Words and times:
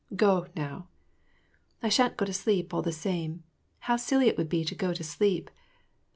"GrO, 0.15 0.47
now!"" 0.55 0.87
I 1.83 1.89
sha'n't 1.89 2.17
go 2.17 2.25
to 2.25 2.33
sleep, 2.33 2.73
all 2.73 2.81
the 2.81 2.91
same. 2.91 3.43
How 3.81 3.97
silly 3.97 4.29
it 4.29 4.35
would 4.35 4.49
be 4.49 4.65
to 4.65 4.73
go 4.73 4.95
to 4.95 5.03
sleep 5.03 5.51